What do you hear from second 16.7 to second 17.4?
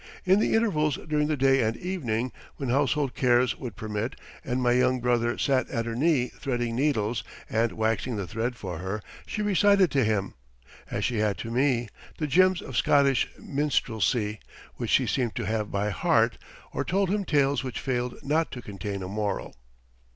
or told him